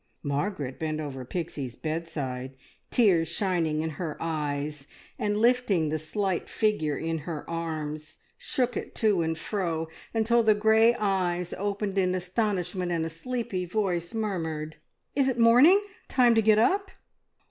Margaret 0.23 0.79
bent 0.79 0.99
over 0.99 1.23
Pixie's 1.23 1.75
bedside, 1.75 2.55
tears 2.89 3.27
shining 3.27 3.81
in 3.83 3.91
her 4.01 4.17
eyes, 4.19 4.87
and 5.19 5.37
lifting 5.37 5.89
the 5.89 5.99
slight 5.99 6.49
figure 6.49 6.97
in 6.97 7.19
her 7.19 7.47
arms, 7.47 8.17
shook 8.35 8.75
it 8.75 8.95
to 8.95 9.21
and 9.21 9.37
fro, 9.37 9.89
until 10.11 10.41
the 10.41 10.55
grey 10.55 10.95
eyes 10.95 11.53
opened 11.55 11.99
in 11.99 12.15
astonishment, 12.15 12.91
and 12.91 13.05
a 13.05 13.09
sleepy 13.09 13.63
voice 13.67 14.11
murmured 14.15 14.77
"Is't 15.15 15.37
morning? 15.37 15.79
Time 16.09 16.33
get 16.33 16.57
up?" 16.57 16.89